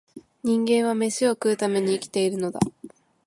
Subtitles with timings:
[0.43, 2.59] 人間は、めしを食うために生きているのだ